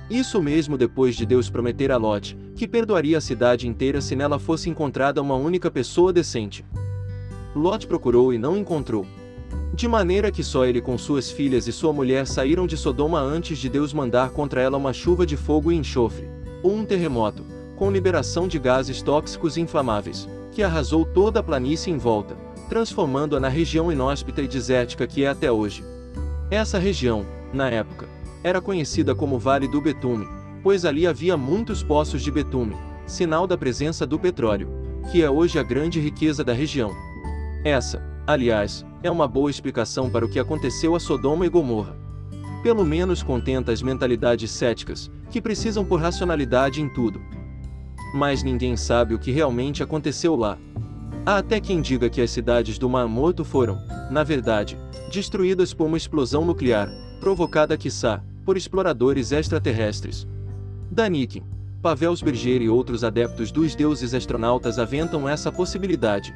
Isso 0.09 0.41
mesmo 0.41 0.77
depois 0.77 1.15
de 1.15 1.25
Deus 1.25 1.49
prometer 1.49 1.91
a 1.91 1.97
Lot, 1.97 2.37
que 2.55 2.67
perdoaria 2.67 3.17
a 3.17 3.21
cidade 3.21 3.67
inteira 3.67 4.01
se 4.01 4.15
nela 4.15 4.37
fosse 4.37 4.69
encontrada 4.69 5.21
uma 5.21 5.35
única 5.35 5.71
pessoa 5.71 6.13
decente. 6.13 6.63
Lot 7.55 7.87
procurou 7.87 8.33
e 8.33 8.37
não 8.37 8.55
encontrou. 8.55 9.05
De 9.73 9.87
maneira 9.87 10.31
que 10.31 10.43
só 10.43 10.65
ele 10.65 10.81
com 10.81 10.97
suas 10.97 11.31
filhas 11.31 11.67
e 11.67 11.71
sua 11.71 11.91
mulher 11.91 12.27
saíram 12.27 12.67
de 12.67 12.77
Sodoma 12.77 13.19
antes 13.19 13.57
de 13.57 13.67
Deus 13.69 13.91
mandar 13.91 14.29
contra 14.29 14.61
ela 14.61 14.77
uma 14.77 14.93
chuva 14.93 15.25
de 15.25 15.35
fogo 15.35 15.71
e 15.71 15.75
enxofre, 15.75 16.27
ou 16.61 16.73
um 16.75 16.85
terremoto, 16.85 17.43
com 17.75 17.89
liberação 17.89 18.47
de 18.47 18.59
gases 18.59 19.01
tóxicos 19.01 19.57
e 19.57 19.61
inflamáveis, 19.61 20.29
que 20.51 20.61
arrasou 20.61 21.03
toda 21.05 21.39
a 21.39 21.43
planície 21.43 21.91
em 21.91 21.97
volta, 21.97 22.37
transformando-a 22.73 23.39
na 23.39 23.49
região 23.49 23.91
inóspita 23.91 24.41
e 24.41 24.47
desértica 24.47 25.05
que 25.05 25.23
é 25.23 25.27
até 25.27 25.51
hoje. 25.51 25.85
Essa 26.49 26.79
região, 26.79 27.23
na 27.53 27.69
época, 27.69 28.09
era 28.43 28.59
conhecida 28.59 29.13
como 29.13 29.37
Vale 29.37 29.67
do 29.67 29.79
Betume, 29.79 30.27
pois 30.63 30.83
ali 30.83 31.05
havia 31.05 31.37
muitos 31.37 31.83
poços 31.83 32.23
de 32.23 32.31
betume, 32.31 32.75
sinal 33.05 33.45
da 33.45 33.55
presença 33.55 34.07
do 34.07 34.17
petróleo, 34.17 34.69
que 35.11 35.21
é 35.21 35.29
hoje 35.29 35.59
a 35.59 35.61
grande 35.61 35.99
riqueza 35.99 36.43
da 36.43 36.51
região. 36.51 36.89
Essa, 37.63 38.01
aliás, 38.25 38.83
é 39.03 39.11
uma 39.11 39.27
boa 39.27 39.51
explicação 39.51 40.09
para 40.09 40.25
o 40.25 40.29
que 40.29 40.39
aconteceu 40.39 40.95
a 40.95 40.99
Sodoma 40.99 41.45
e 41.45 41.49
Gomorra. 41.49 41.95
Pelo 42.63 42.83
menos 42.83 43.21
contenta 43.21 43.71
as 43.71 43.83
mentalidades 43.83 44.49
céticas, 44.49 45.11
que 45.29 45.39
precisam 45.39 45.85
por 45.85 46.01
racionalidade 46.01 46.81
em 46.81 46.89
tudo. 46.89 47.21
Mas 48.15 48.41
ninguém 48.41 48.75
sabe 48.75 49.13
o 49.13 49.19
que 49.19 49.31
realmente 49.31 49.83
aconteceu 49.83 50.35
lá. 50.35 50.57
Há 51.25 51.37
até 51.37 51.61
quem 51.61 51.81
diga 51.81 52.09
que 52.09 52.21
as 52.21 52.31
cidades 52.31 52.77
do 52.77 52.89
Mar 52.89 53.07
Morto 53.07 53.45
foram, 53.45 53.79
na 54.11 54.23
verdade, 54.23 54.77
destruídas 55.09 55.73
por 55.73 55.85
uma 55.85 55.95
explosão 55.95 56.43
nuclear, 56.43 56.89
provocada 57.21 57.77
quiçá, 57.77 58.21
por 58.43 58.57
exploradores 58.57 59.31
extraterrestres. 59.31 60.27
Daniken, 60.91 61.43
Pavel 61.81 62.13
Sberger 62.13 62.61
e 62.61 62.67
outros 62.67 63.05
adeptos 63.05 63.53
dos 63.53 63.73
deuses 63.73 64.13
astronautas 64.13 64.77
aventam 64.77 65.27
essa 65.27 65.49
possibilidade. 65.49 66.35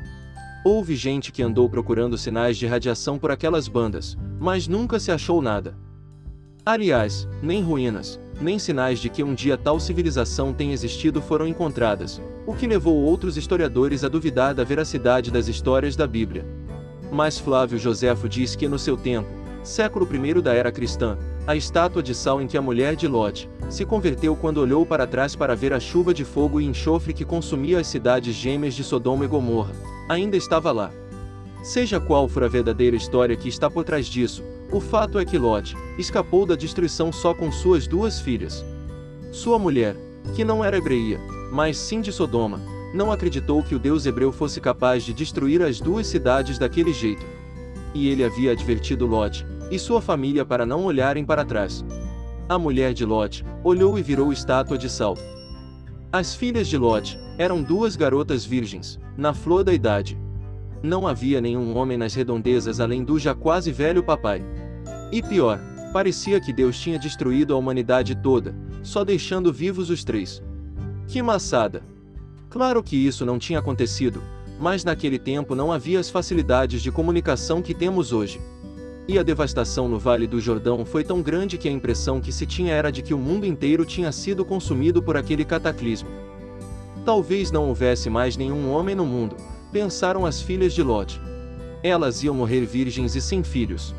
Houve 0.63 0.95
gente 0.95 1.33
que 1.33 1.43
andou 1.43 1.69
procurando 1.69 2.17
sinais 2.17 2.57
de 2.57 2.65
radiação 2.65 3.19
por 3.19 3.29
aquelas 3.29 3.67
bandas, 3.67 4.17
mas 4.39 4.69
nunca 4.69 5.01
se 5.01 5.11
achou 5.11 5.41
nada. 5.41 5.77
Aliás, 6.65 7.27
nem 7.41 7.61
ruínas, 7.61 8.17
nem 8.39 8.59
sinais 8.59 8.99
de 8.99 9.09
que 9.09 9.23
um 9.23 9.33
dia 9.33 9.57
tal 9.57 9.79
civilização 9.79 10.53
tenha 10.53 10.73
existido 10.73 11.21
foram 11.21 11.47
encontradas, 11.47 12.21
o 12.45 12.53
que 12.53 12.67
levou 12.67 12.95
outros 12.95 13.37
historiadores 13.37 14.03
a 14.03 14.07
duvidar 14.07 14.53
da 14.53 14.63
veracidade 14.63 15.31
das 15.31 15.47
histórias 15.47 15.95
da 15.95 16.05
Bíblia. 16.05 16.45
Mas 17.11 17.39
Flávio 17.39 17.79
Joséfo 17.79 18.27
diz 18.29 18.55
que 18.55 18.67
no 18.67 18.77
seu 18.77 18.95
tempo, 18.95 19.29
século 19.63 20.07
I 20.11 20.41
da 20.41 20.53
era 20.53 20.71
cristã, 20.71 21.17
a 21.45 21.55
estátua 21.55 22.03
de 22.03 22.13
sal 22.13 22.41
em 22.41 22.47
que 22.47 22.57
a 22.57 22.61
mulher 22.61 22.95
de 22.95 23.07
Lot 23.07 23.49
se 23.69 23.85
converteu 23.85 24.35
quando 24.35 24.59
olhou 24.59 24.85
para 24.85 25.07
trás 25.07 25.35
para 25.35 25.55
ver 25.55 25.73
a 25.73 25.79
chuva 25.79 26.13
de 26.13 26.23
fogo 26.23 26.61
e 26.61 26.65
enxofre 26.65 27.13
que 27.13 27.25
consumia 27.25 27.79
as 27.79 27.87
cidades 27.87 28.35
gêmeas 28.35 28.73
de 28.73 28.83
Sodoma 28.83 29.25
e 29.25 29.27
Gomorra, 29.27 29.73
ainda 30.09 30.37
estava 30.37 30.71
lá. 30.71 30.91
Seja 31.63 31.99
qual 31.99 32.29
for 32.29 32.43
a 32.43 32.47
verdadeira 32.47 32.95
história 32.95 33.35
que 33.35 33.49
está 33.49 33.69
por 33.69 33.83
trás 33.83 34.05
disso, 34.05 34.43
o 34.71 34.81
fato 34.81 35.17
é 35.17 35.25
que 35.25 35.37
Lot 35.37 35.75
escapou 35.97 36.45
da 36.45 36.55
destruição 36.55 37.11
só 37.11 37.33
com 37.33 37.51
suas 37.51 37.87
duas 37.87 38.19
filhas. 38.19 38.65
Sua 39.31 39.57
mulher, 39.57 39.95
que 40.35 40.43
não 40.43 40.63
era 40.63 40.77
hebreia, 40.77 41.19
mas 41.51 41.77
sim 41.77 42.01
de 42.01 42.11
Sodoma, 42.11 42.59
não 42.93 43.11
acreditou 43.11 43.63
que 43.63 43.75
o 43.75 43.79
Deus 43.79 44.05
hebreu 44.05 44.31
fosse 44.31 44.59
capaz 44.59 45.03
de 45.03 45.13
destruir 45.13 45.61
as 45.61 45.79
duas 45.79 46.07
cidades 46.07 46.57
daquele 46.57 46.93
jeito. 46.93 47.25
E 47.93 48.09
ele 48.09 48.23
havia 48.23 48.51
advertido 48.51 49.05
Lot, 49.05 49.45
e 49.71 49.79
sua 49.79 50.01
família 50.01 50.45
para 50.45 50.65
não 50.65 50.85
olharem 50.85 51.25
para 51.25 51.45
trás. 51.45 51.85
A 52.49 52.57
mulher 52.57 52.93
de 52.93 53.05
Lot 53.05 53.45
olhou 53.63 53.97
e 53.97 54.01
virou 54.01 54.31
estátua 54.31 54.77
de 54.77 54.89
sal. 54.89 55.17
As 56.11 56.33
filhas 56.33 56.67
de 56.67 56.77
Lot 56.77 57.19
eram 57.37 57.61
duas 57.61 57.95
garotas 57.95 58.45
virgens, 58.45 58.99
na 59.17 59.33
flor 59.33 59.63
da 59.63 59.73
idade. 59.73 60.17
Não 60.81 61.07
havia 61.07 61.41
nenhum 61.41 61.75
homem 61.75 61.97
nas 61.97 62.13
redondezas 62.13 62.79
além 62.79 63.03
do 63.03 63.19
já 63.19 63.35
quase 63.35 63.71
velho 63.71 64.03
papai. 64.03 64.43
E 65.11 65.21
pior, 65.21 65.59
parecia 65.93 66.39
que 66.39 66.51
Deus 66.51 66.79
tinha 66.79 66.99
destruído 66.99 67.53
a 67.53 67.57
humanidade 67.57 68.15
toda, 68.15 68.53
só 68.83 69.03
deixando 69.03 69.53
vivos 69.53 69.89
os 69.89 70.03
três. 70.03 70.41
Que 71.07 71.21
maçada! 71.21 71.81
Claro 72.49 72.83
que 72.83 72.95
isso 72.95 73.25
não 73.25 73.39
tinha 73.39 73.59
acontecido, 73.59 74.21
mas 74.59 74.83
naquele 74.83 75.17
tempo 75.19 75.55
não 75.55 75.71
havia 75.71 75.99
as 75.99 76.09
facilidades 76.09 76.81
de 76.81 76.91
comunicação 76.91 77.61
que 77.61 77.73
temos 77.73 78.11
hoje. 78.11 78.41
E 79.07 79.17
a 79.17 79.23
devastação 79.23 79.87
no 79.87 79.97
Vale 79.97 80.27
do 80.27 80.41
Jordão 80.41 80.85
foi 80.85 81.03
tão 81.03 81.21
grande 81.21 81.57
que 81.57 81.69
a 81.69 81.71
impressão 81.71 82.19
que 82.19 82.31
se 82.31 82.45
tinha 82.45 82.73
era 82.73 82.91
de 82.91 83.01
que 83.01 83.13
o 83.13 83.17
mundo 83.17 83.45
inteiro 83.45 83.85
tinha 83.85 84.11
sido 84.11 84.43
consumido 84.43 85.01
por 85.01 85.15
aquele 85.15 85.45
cataclismo. 85.45 86.09
Talvez 87.05 87.49
não 87.49 87.69
houvesse 87.69 88.09
mais 88.09 88.35
nenhum 88.35 88.69
homem 88.69 88.95
no 88.95 89.05
mundo, 89.05 89.37
pensaram 89.71 90.25
as 90.25 90.41
filhas 90.41 90.73
de 90.73 90.83
Lot. 90.83 91.21
Elas 91.81 92.21
iam 92.21 92.35
morrer 92.35 92.65
virgens 92.65 93.15
e 93.15 93.21
sem 93.21 93.43
filhos. 93.43 93.95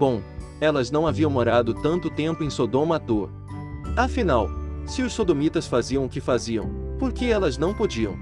Bom, 0.00 0.22
elas 0.62 0.90
não 0.90 1.06
haviam 1.06 1.30
morado 1.30 1.74
tanto 1.74 2.08
tempo 2.08 2.42
em 2.42 2.48
Sodoma 2.48 2.96
à 2.96 2.98
toa. 2.98 3.28
Afinal, 3.94 4.48
se 4.86 5.02
os 5.02 5.12
sodomitas 5.12 5.66
faziam 5.66 6.06
o 6.06 6.08
que 6.08 6.22
faziam, 6.22 6.70
por 6.98 7.12
que 7.12 7.30
elas 7.30 7.58
não 7.58 7.74
podiam? 7.74 8.16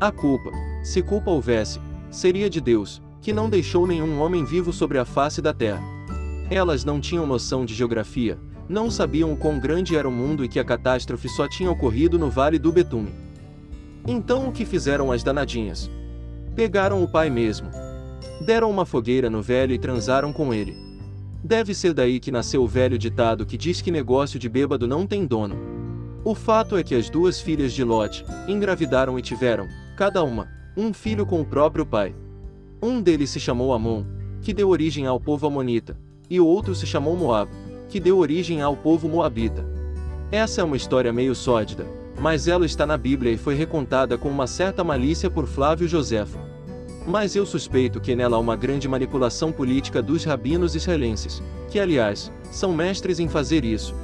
A 0.00 0.10
culpa, 0.10 0.50
se 0.82 1.00
culpa 1.02 1.30
houvesse, 1.30 1.78
seria 2.10 2.50
de 2.50 2.60
Deus, 2.60 3.00
que 3.22 3.32
não 3.32 3.48
deixou 3.48 3.86
nenhum 3.86 4.20
homem 4.20 4.44
vivo 4.44 4.72
sobre 4.72 4.98
a 4.98 5.04
face 5.04 5.40
da 5.40 5.54
terra. 5.54 5.80
Elas 6.50 6.84
não 6.84 7.00
tinham 7.00 7.24
noção 7.24 7.64
de 7.64 7.74
geografia, 7.74 8.36
não 8.68 8.90
sabiam 8.90 9.32
o 9.32 9.36
quão 9.36 9.60
grande 9.60 9.94
era 9.94 10.08
o 10.08 10.12
mundo 10.12 10.44
e 10.44 10.48
que 10.48 10.58
a 10.58 10.64
catástrofe 10.64 11.28
só 11.28 11.46
tinha 11.46 11.70
ocorrido 11.70 12.18
no 12.18 12.28
Vale 12.28 12.58
do 12.58 12.72
Betume. 12.72 13.14
Então 14.04 14.48
o 14.48 14.52
que 14.52 14.64
fizeram 14.64 15.12
as 15.12 15.22
danadinhas? 15.22 15.88
Pegaram 16.56 17.04
o 17.04 17.08
pai 17.08 17.30
mesmo. 17.30 17.70
Deram 18.44 18.68
uma 18.68 18.84
fogueira 18.84 19.30
no 19.30 19.40
velho 19.40 19.72
e 19.72 19.78
transaram 19.78 20.32
com 20.32 20.52
ele. 20.52 20.92
Deve 21.44 21.74
ser 21.74 21.92
daí 21.92 22.18
que 22.18 22.32
nasceu 22.32 22.62
o 22.62 22.66
velho 22.66 22.96
ditado 22.96 23.44
que 23.44 23.58
diz 23.58 23.82
que 23.82 23.90
negócio 23.90 24.38
de 24.38 24.48
bêbado 24.48 24.88
não 24.88 25.06
tem 25.06 25.26
dono. 25.26 25.56
O 26.24 26.34
fato 26.34 26.74
é 26.74 26.82
que 26.82 26.94
as 26.94 27.10
duas 27.10 27.38
filhas 27.38 27.74
de 27.74 27.84
Lot 27.84 28.24
engravidaram 28.48 29.18
e 29.18 29.22
tiveram, 29.22 29.68
cada 29.94 30.24
uma, 30.24 30.48
um 30.74 30.90
filho 30.94 31.26
com 31.26 31.42
o 31.42 31.44
próprio 31.44 31.84
pai. 31.84 32.16
Um 32.82 32.98
deles 32.98 33.28
se 33.28 33.38
chamou 33.38 33.74
Amon, 33.74 34.06
que 34.40 34.54
deu 34.54 34.70
origem 34.70 35.06
ao 35.06 35.20
povo 35.20 35.46
amonita, 35.46 35.98
e 36.30 36.40
o 36.40 36.46
outro 36.46 36.74
se 36.74 36.86
chamou 36.86 37.14
Moab, 37.14 37.50
que 37.90 38.00
deu 38.00 38.16
origem 38.16 38.62
ao 38.62 38.74
povo 38.74 39.06
moabita. 39.06 39.66
Essa 40.32 40.62
é 40.62 40.64
uma 40.64 40.78
história 40.78 41.12
meio 41.12 41.34
sórdida, 41.34 41.86
mas 42.18 42.48
ela 42.48 42.64
está 42.64 42.86
na 42.86 42.96
Bíblia 42.96 43.30
e 43.30 43.36
foi 43.36 43.54
recontada 43.54 44.16
com 44.16 44.30
uma 44.30 44.46
certa 44.46 44.82
malícia 44.82 45.28
por 45.28 45.46
Flávio 45.46 45.86
Joséfo. 45.86 46.38
Mas 47.06 47.36
eu 47.36 47.44
suspeito 47.44 48.00
que 48.00 48.16
nela 48.16 48.36
há 48.36 48.40
uma 48.40 48.56
grande 48.56 48.88
manipulação 48.88 49.52
política 49.52 50.00
dos 50.00 50.24
rabinos 50.24 50.74
israelenses, 50.74 51.42
que 51.70 51.78
aliás, 51.78 52.32
são 52.50 52.74
mestres 52.74 53.18
em 53.18 53.28
fazer 53.28 53.64
isso. 53.64 53.94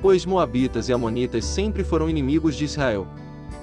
Pois 0.00 0.26
Moabitas 0.26 0.88
e 0.88 0.92
Amonitas 0.92 1.44
sempre 1.44 1.84
foram 1.84 2.10
inimigos 2.10 2.56
de 2.56 2.64
Israel. 2.64 3.06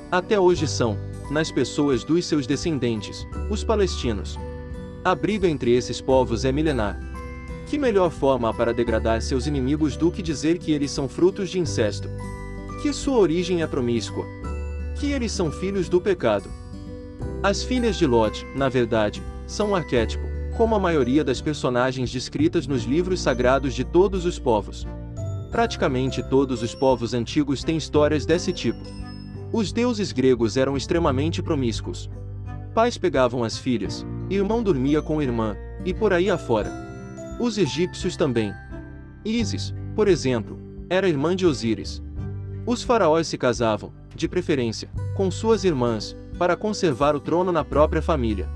Até 0.10 0.40
hoje 0.40 0.66
são, 0.68 0.98
nas 1.30 1.52
pessoas 1.52 2.04
dos 2.06 2.26
seus 2.26 2.48
descendentes, 2.48 3.28
os 3.50 3.64
palestinos. 3.64 4.40
A 5.04 5.14
briga 5.14 5.48
entre 5.48 5.72
esses 5.76 6.00
povos 6.00 6.46
é 6.46 6.52
milenar. 6.52 7.00
Que 7.68 7.78
melhor 7.78 8.10
forma 8.10 8.50
há 8.50 8.54
para 8.54 8.74
degradar 8.74 9.22
seus 9.22 9.46
inimigos 9.46 9.98
do 9.98 10.10
que 10.10 10.22
dizer 10.22 10.58
que 10.58 10.72
eles 10.72 10.90
são 10.90 11.08
frutos 11.08 11.50
de 11.50 11.60
incesto? 11.60 12.10
Que 12.82 12.94
sua 12.94 13.18
origem 13.18 13.62
é 13.62 13.68
promíscua. 13.68 14.26
Que 15.00 15.12
eles 15.12 15.32
são 15.32 15.52
filhos 15.52 15.90
do 15.90 16.00
pecado. 16.00 16.50
As 17.42 17.64
filhas 17.64 17.96
de 17.96 18.06
Lot, 18.06 18.46
na 18.56 18.70
verdade, 18.70 19.24
são 19.48 19.72
um 19.72 19.76
arquétipo, 19.76 20.24
como 20.58 20.76
a 20.76 20.80
maioria 20.80 21.24
das 21.24 21.40
personagens 21.40 22.12
descritas 22.12 22.68
nos 22.68 22.84
livros 22.84 23.22
sagrados 23.22 23.74
de 23.74 23.84
todos 23.84 24.26
os 24.26 24.38
povos. 24.38 24.86
Praticamente 25.52 26.22
todos 26.22 26.62
os 26.62 26.76
povos 26.76 27.14
antigos 27.14 27.64
têm 27.64 27.78
histórias 27.78 28.26
desse 28.26 28.52
tipo. 28.52 28.80
Os 29.52 29.72
deuses 29.72 30.12
gregos 30.12 30.58
eram 30.58 30.78
extremamente 30.78 31.42
promíscuos. 31.42 32.10
Pais 32.74 32.98
pegavam 32.98 33.44
as 33.44 33.58
filhas, 33.58 34.06
irmão 34.30 34.62
dormia 34.62 35.02
com 35.02 35.22
irmã, 35.22 35.56
e 35.84 35.94
por 35.94 36.14
aí 36.14 36.30
afora. 36.30 36.72
Os 37.40 37.58
egípcios 37.58 38.16
também. 38.16 38.54
Ísis, 39.26 39.74
por 39.96 40.08
exemplo, 40.08 40.60
era 40.90 41.10
irmã 41.10 41.36
de 41.36 41.46
Osíris. 41.46 42.04
Os 42.66 42.84
faraós 42.84 43.28
se 43.28 43.38
casavam, 43.38 43.92
de 44.16 44.28
preferência, 44.28 44.90
com 45.16 45.32
suas 45.32 45.64
irmãs, 45.64 46.16
para 46.40 46.56
conservar 46.56 47.18
o 47.18 47.20
trono 47.20 47.52
na 47.52 47.66
própria 47.66 48.02
família. 48.02 48.50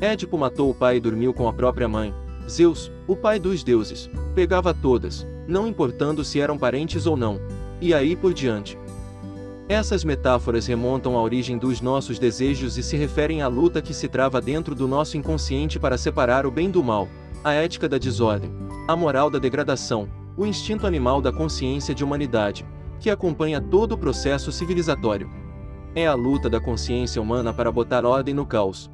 Édipo 0.00 0.38
matou 0.38 0.70
o 0.70 0.74
pai 0.74 0.96
e 0.96 1.00
dormiu 1.00 1.34
com 1.34 1.48
a 1.48 1.52
própria 1.52 1.88
mãe. 1.88 2.14
Zeus, 2.48 2.92
o 3.08 3.16
pai 3.16 3.40
dos 3.40 3.64
deuses, 3.64 4.08
pegava 4.34 4.72
todas, 4.72 5.26
não 5.48 5.66
importando 5.66 6.24
se 6.24 6.40
eram 6.40 6.56
parentes 6.56 7.04
ou 7.04 7.16
não. 7.16 7.40
E 7.80 7.92
aí 7.92 8.14
por 8.14 8.32
diante. 8.32 8.78
Essas 9.68 10.04
metáforas 10.04 10.66
remontam 10.66 11.18
à 11.18 11.22
origem 11.22 11.58
dos 11.58 11.80
nossos 11.80 12.20
desejos 12.20 12.78
e 12.78 12.82
se 12.84 12.96
referem 12.96 13.42
à 13.42 13.48
luta 13.48 13.82
que 13.82 13.92
se 13.92 14.06
trava 14.06 14.40
dentro 14.40 14.76
do 14.76 14.86
nosso 14.86 15.16
inconsciente 15.16 15.80
para 15.80 15.98
separar 15.98 16.46
o 16.46 16.52
bem 16.52 16.70
do 16.70 16.84
mal, 16.84 17.08
a 17.42 17.52
ética 17.52 17.88
da 17.88 17.98
desordem, 17.98 18.52
a 18.86 18.94
moral 18.94 19.28
da 19.28 19.40
degradação, 19.40 20.08
o 20.36 20.46
instinto 20.46 20.86
animal 20.86 21.20
da 21.20 21.32
consciência 21.32 21.92
de 21.92 22.04
humanidade, 22.04 22.64
que 23.00 23.10
acompanha 23.10 23.60
todo 23.60 23.92
o 23.92 23.98
processo 23.98 24.52
civilizatório. 24.52 25.28
É 25.96 26.06
a 26.06 26.12
luta 26.12 26.50
da 26.50 26.60
consciência 26.60 27.22
humana 27.22 27.54
para 27.54 27.72
botar 27.72 28.04
ordem 28.04 28.34
no 28.34 28.44
caos. 28.44 28.90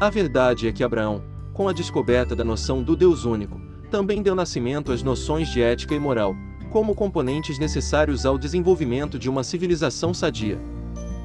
A 0.00 0.08
verdade 0.08 0.66
é 0.66 0.72
que 0.72 0.82
Abraão, 0.82 1.22
com 1.52 1.68
a 1.68 1.74
descoberta 1.74 2.34
da 2.34 2.42
noção 2.42 2.82
do 2.82 2.96
Deus 2.96 3.26
único, 3.26 3.60
também 3.90 4.22
deu 4.22 4.34
nascimento 4.34 4.92
às 4.92 5.02
noções 5.02 5.46
de 5.46 5.60
ética 5.60 5.94
e 5.94 6.00
moral, 6.00 6.34
como 6.70 6.94
componentes 6.94 7.58
necessários 7.58 8.24
ao 8.24 8.38
desenvolvimento 8.38 9.18
de 9.18 9.28
uma 9.28 9.44
civilização 9.44 10.14
sadia. 10.14 10.58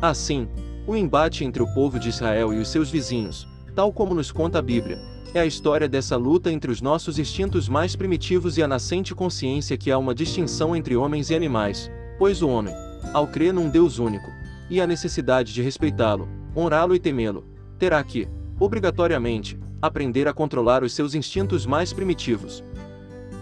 Assim, 0.01 0.45
o 0.85 0.93
embate 0.93 1.45
entre 1.45 1.63
o 1.63 1.73
povo 1.73 1.97
de 1.97 2.09
Israel 2.09 2.53
e 2.53 2.57
os 2.57 2.67
seus 2.67 2.91
vizinhos, 2.91 3.47
tal 3.73 3.93
como 3.93 4.13
nos 4.13 4.29
conta 4.29 4.59
a 4.59 4.61
Bíblia, 4.61 4.99
é 5.33 5.39
a 5.39 5.45
história 5.45 5.87
dessa 5.87 6.17
luta 6.17 6.51
entre 6.51 6.69
os 6.69 6.81
nossos 6.81 7.17
instintos 7.17 7.69
mais 7.69 7.95
primitivos 7.95 8.57
e 8.57 8.61
a 8.61 8.67
nascente 8.67 9.15
consciência 9.15 9.77
que 9.77 9.89
há 9.89 9.97
uma 9.97 10.13
distinção 10.13 10.75
entre 10.75 10.97
homens 10.97 11.29
e 11.29 11.35
animais, 11.35 11.89
pois 12.19 12.41
o 12.41 12.49
homem, 12.49 12.75
ao 13.13 13.25
crer 13.25 13.53
num 13.53 13.69
Deus 13.69 13.97
único, 13.97 14.40
e 14.71 14.79
a 14.79 14.87
necessidade 14.87 15.53
de 15.53 15.61
respeitá-lo, 15.61 16.29
honrá-lo 16.55 16.95
e 16.95 16.99
temê-lo, 16.99 17.43
terá 17.77 18.01
que, 18.01 18.29
obrigatoriamente, 18.57 19.59
aprender 19.81 20.29
a 20.29 20.33
controlar 20.33 20.81
os 20.81 20.93
seus 20.93 21.13
instintos 21.13 21.65
mais 21.65 21.91
primitivos. 21.91 22.63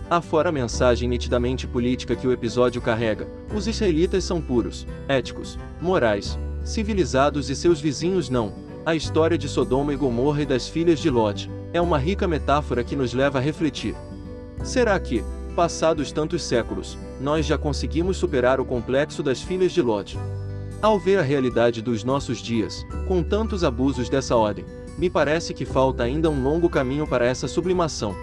Afora 0.10 0.50
a 0.50 0.52
mensagem 0.52 1.08
nitidamente 1.08 1.68
política 1.68 2.16
que 2.16 2.26
o 2.26 2.32
episódio 2.32 2.82
carrega, 2.82 3.28
os 3.54 3.68
israelitas 3.68 4.24
são 4.24 4.42
puros, 4.42 4.88
éticos, 5.08 5.60
morais, 5.80 6.36
civilizados 6.64 7.48
e 7.52 7.56
seus 7.56 7.80
vizinhos 7.80 8.28
não. 8.28 8.52
A 8.84 8.96
história 8.96 9.38
de 9.38 9.48
Sodoma 9.48 9.94
e 9.94 9.96
Gomorra 9.96 10.42
e 10.42 10.46
das 10.48 10.68
filhas 10.68 10.98
de 10.98 11.12
Lot 11.12 11.48
é 11.72 11.80
uma 11.80 12.00
rica 12.00 12.28
metáfora 12.28 12.84
que 12.84 12.96
nos 12.96 13.14
leva 13.14 13.38
a 13.38 13.42
refletir. 13.42 13.94
Será 14.64 15.00
que, 15.00 15.24
passados 15.56 16.12
tantos 16.12 16.42
séculos, 16.42 16.98
nós 17.22 17.46
já 17.46 17.56
conseguimos 17.56 18.18
superar 18.18 18.60
o 18.60 18.66
complexo 18.66 19.22
das 19.22 19.44
filhas 19.44 19.72
de 19.72 19.82
Lot? 19.84 20.18
Ao 20.82 20.98
ver 20.98 21.20
a 21.20 21.22
realidade 21.22 21.82
dos 21.82 22.06
nossos 22.06 22.38
dias, 22.38 22.88
com 23.06 23.22
tantos 23.22 23.65
abusos 23.65 24.08
dessa 24.08 24.34
ordem, 24.38 24.63
me 24.98 25.10
parece 25.10 25.54
que 25.54 25.65
falta 25.65 26.04
ainda 26.04 26.30
um 26.30 26.42
longo 26.42 26.70
caminho 26.70 27.06
para 27.06 27.26
essa 27.26 27.50
sublimação. 27.50 28.15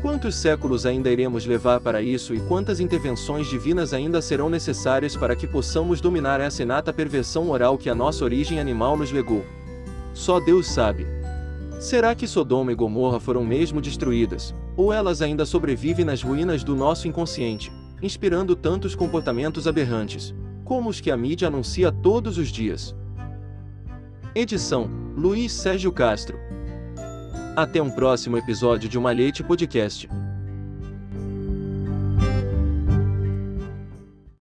Quantos 0.00 0.36
séculos 0.36 0.86
ainda 0.86 1.10
iremos 1.10 1.44
levar 1.44 1.80
para 1.80 2.00
isso 2.00 2.34
e 2.34 2.40
quantas 2.40 2.80
intervenções 2.80 3.46
divinas 3.46 3.92
ainda 3.92 4.22
serão 4.22 4.48
necessárias 4.48 5.14
para 5.14 5.36
que 5.36 5.46
possamos 5.46 6.00
dominar 6.00 6.40
essa 6.40 6.62
inata 6.62 6.94
perversão 6.94 7.44
moral 7.44 7.76
que 7.76 7.90
a 7.90 7.94
nossa 7.94 8.24
origem 8.24 8.58
animal 8.58 8.96
nos 8.96 9.12
legou? 9.12 9.44
Só 10.14 10.40
Deus 10.40 10.68
sabe. 10.68 11.06
Será 11.78 12.14
que 12.14 12.26
Sodoma 12.26 12.72
e 12.72 12.74
Gomorra 12.74 13.20
foram 13.20 13.44
mesmo 13.44 13.82
destruídas, 13.82 14.54
ou 14.78 14.94
elas 14.94 15.20
ainda 15.20 15.44
sobrevivem 15.44 16.06
nas 16.06 16.22
ruínas 16.22 16.64
do 16.64 16.74
nosso 16.74 17.06
inconsciente, 17.06 17.70
inspirando 18.00 18.56
tantos 18.56 18.94
comportamentos 18.94 19.68
aberrantes, 19.68 20.34
como 20.72 20.88
os 20.88 21.02
que 21.02 21.10
a 21.10 21.16
mídia 21.18 21.48
anuncia 21.48 21.92
todos 21.92 22.38
os 22.38 22.48
dias? 22.48 22.96
Edição: 24.34 24.88
Luiz 25.14 25.52
Sérgio 25.52 25.92
Castro. 25.92 26.38
Até 27.54 27.82
um 27.82 27.90
próximo 27.90 28.38
episódio 28.38 28.88
de 28.88 28.96
Uma 28.96 29.12
Leite 29.12 29.44
Podcast. 29.44 30.08